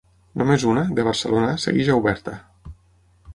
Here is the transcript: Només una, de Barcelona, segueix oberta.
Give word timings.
Només 0.41 0.63
una, 0.71 0.85
de 0.99 1.05
Barcelona, 1.09 1.51
segueix 1.67 1.93
oberta. 1.99 2.35